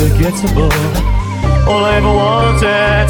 [0.00, 0.72] unforgettable.
[1.68, 3.08] All I ever wanted,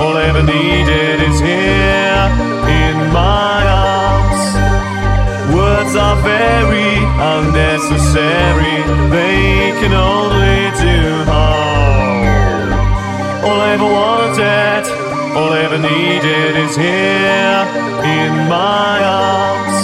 [0.00, 2.24] all I ever needed is here
[2.80, 4.42] in my arms.
[5.54, 6.96] Words are very
[7.36, 8.78] unnecessary,
[9.12, 10.98] they can only do
[11.28, 12.72] harm.
[13.44, 14.84] All I ever wanted,
[15.36, 17.60] all I ever needed is here
[18.16, 19.78] in my arms.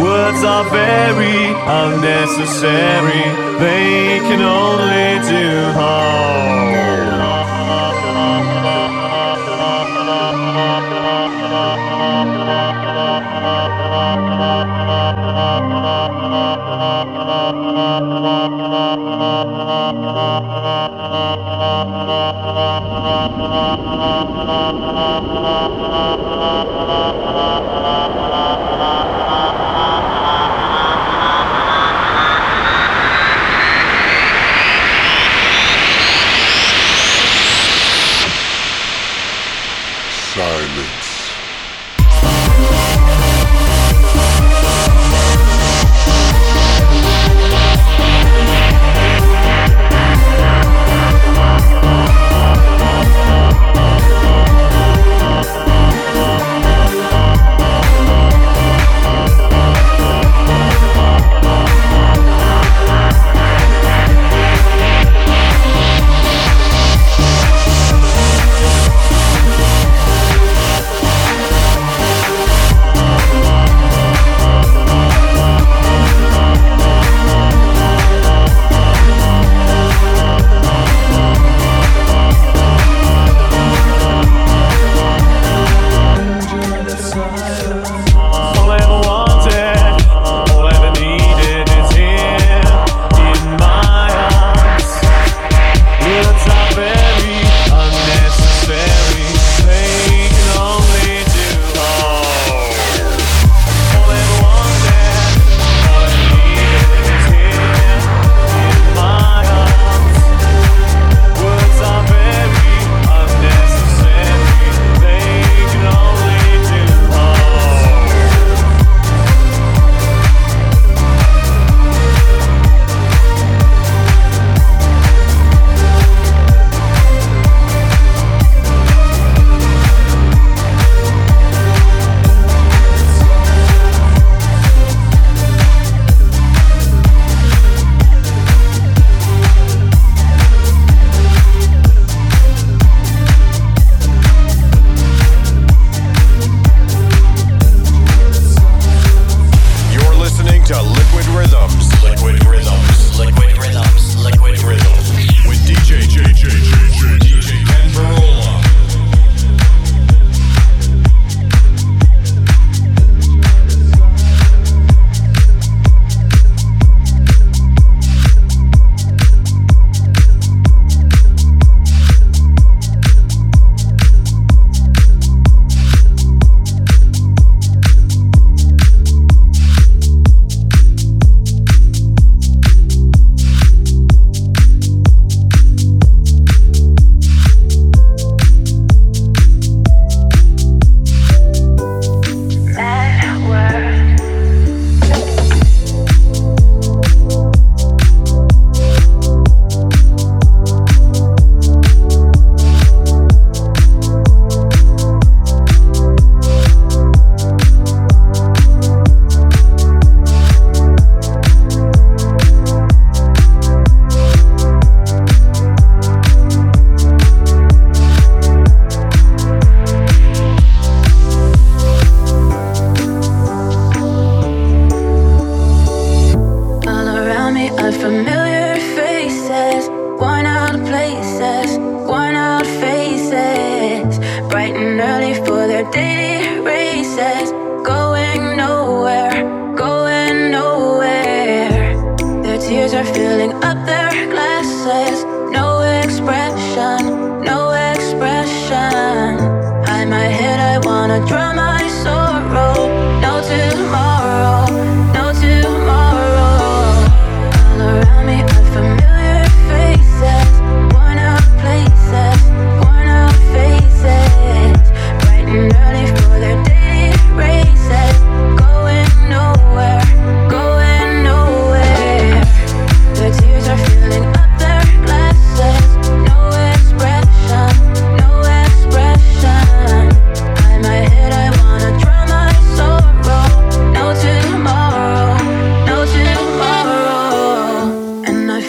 [0.00, 1.52] Words are very
[1.84, 6.71] unnecessary they can only do harm.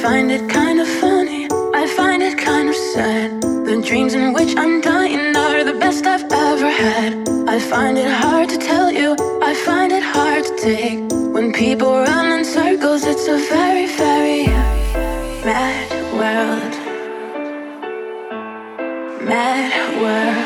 [0.03, 3.41] find it kind of funny, I find it kind of sad.
[3.41, 7.13] The dreams in which I'm dying are the best I've ever had.
[7.47, 10.99] I find it hard to tell you, I find it hard to take.
[11.33, 14.47] When people run in circles, it's a very, very
[15.47, 15.87] mad
[16.19, 16.73] world.
[19.23, 20.42] Mad world.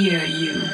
[0.00, 0.69] Hear you.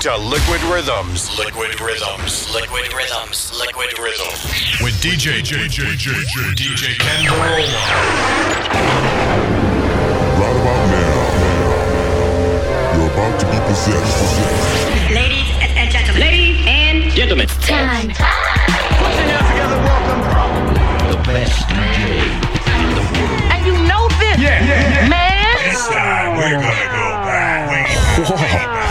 [0.00, 1.28] to Liquid Rhythms.
[1.36, 2.48] Liquid Rhythms.
[2.54, 3.52] Liquid Rhythms.
[3.60, 4.80] Liquid Rhythms.
[4.80, 7.68] With DJ JJJJ DJ Ken Right
[10.56, 11.20] about now,
[12.96, 14.40] you're about to be possessed.
[15.12, 16.20] Ladies and gentlemen.
[16.22, 17.46] Ladies and gentlemen.
[17.60, 18.08] Time.
[18.08, 19.76] Put your hands together.
[19.84, 20.24] Welcome.
[21.10, 22.24] The best DJ
[22.80, 23.52] in the world.
[23.52, 24.40] And you know this.
[24.40, 25.08] Yeah, yeah, yeah.
[25.10, 25.56] Man.
[25.68, 27.19] It's time we're gonna go.
[28.20, 28.36] Whoa,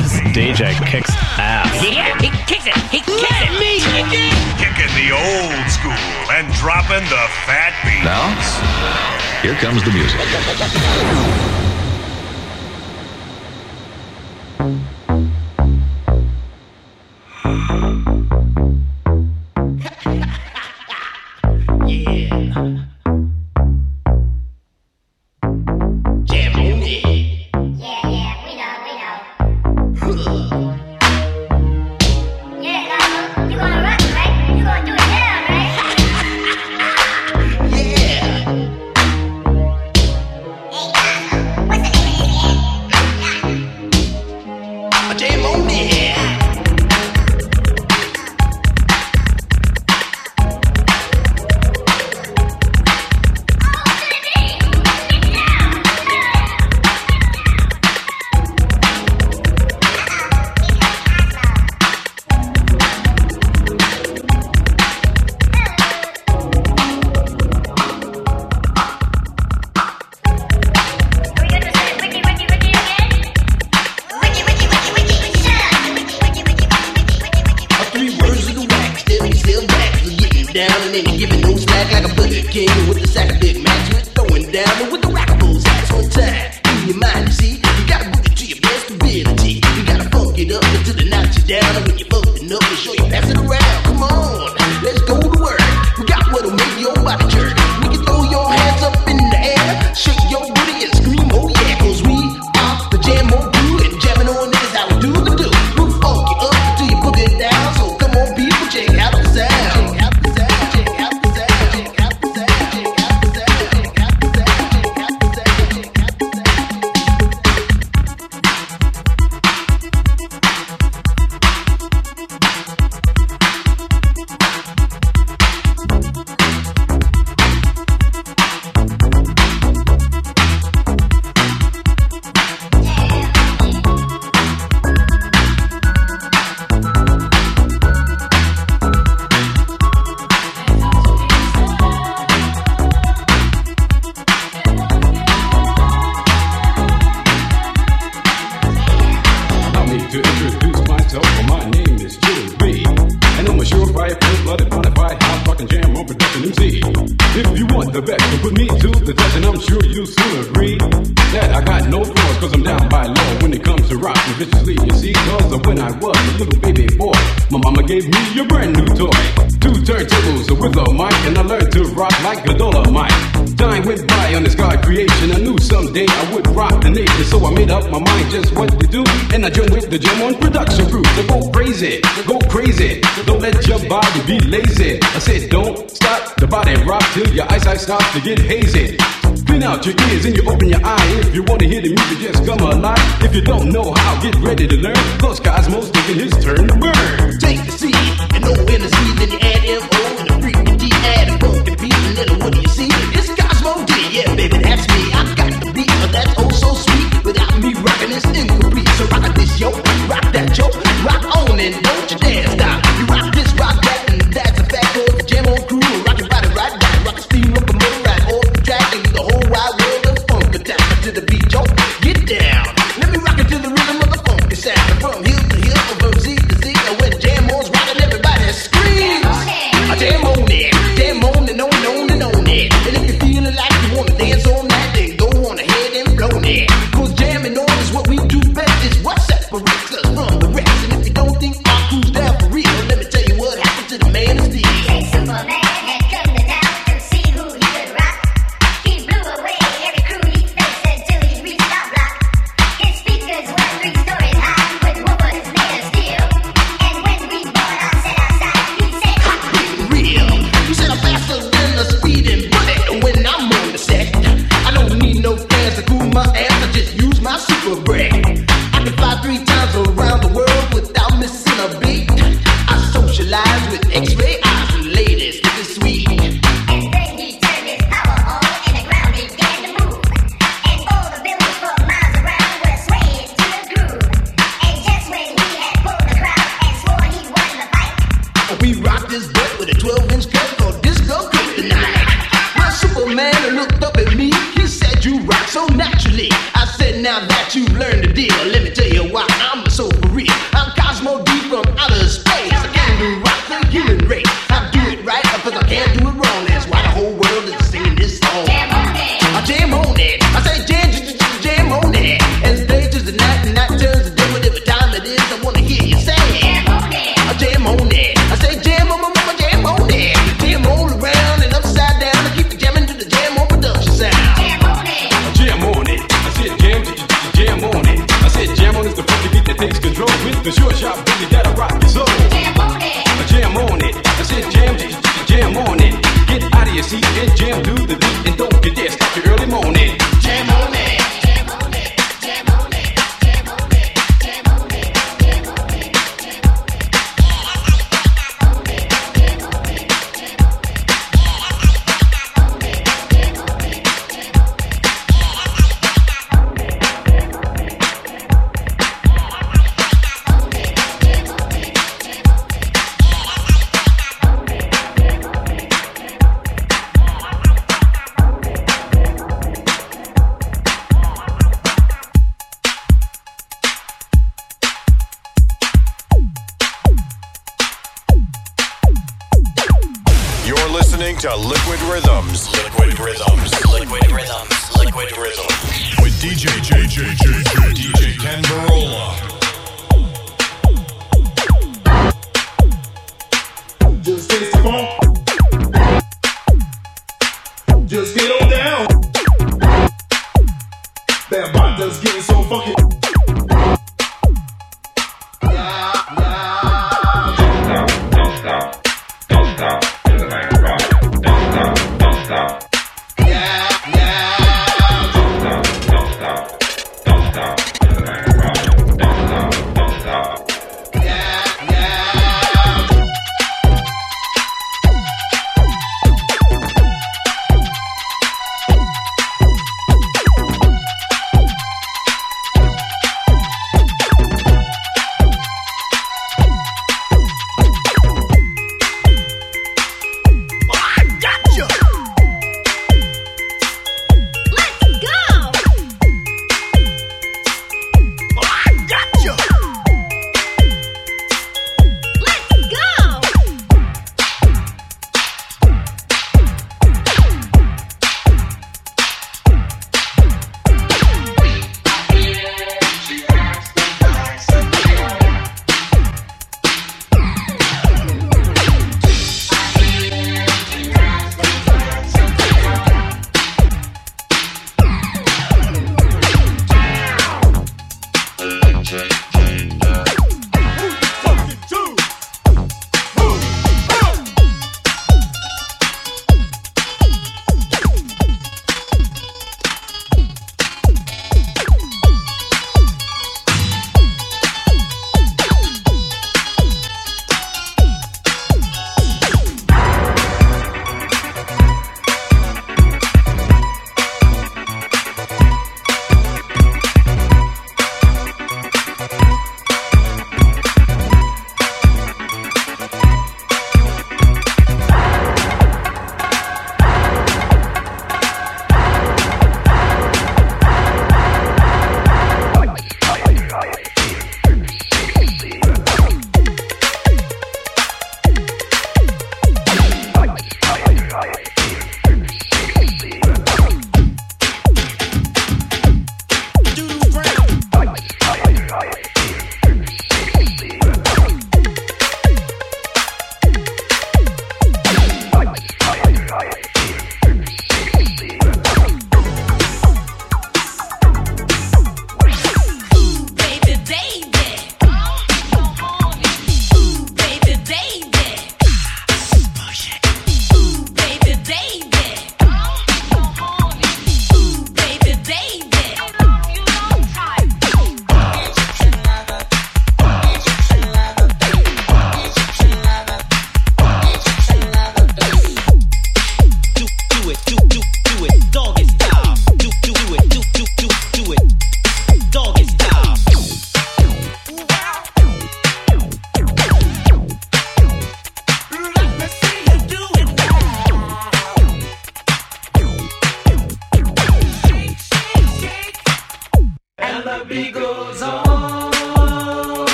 [0.00, 1.70] this DJ kicks ass.
[1.78, 2.74] Yeah, he kicks it.
[2.90, 3.60] He kicks Let it.
[3.60, 4.34] me kick it.
[4.58, 5.92] Kicking the old school
[6.34, 8.02] and dropping the fat beat.
[8.02, 8.34] Now,
[9.40, 11.71] here comes the music.